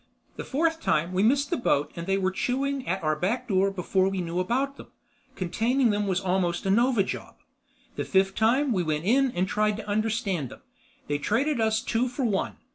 [0.35, 3.69] The fourth time we missed the boat and they were chewing at our back door
[3.69, 4.87] before we knew about them;
[5.35, 7.35] containing them was almost a nova job.
[7.97, 10.61] The fifth time we went in and tried to understand them,
[11.05, 12.57] they traded us two for one.